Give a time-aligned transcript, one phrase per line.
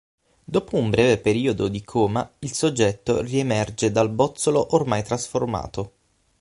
[0.43, 5.91] Dopo un breve periodo di coma il soggetto riemerge dal bozzolo ormai trasformato.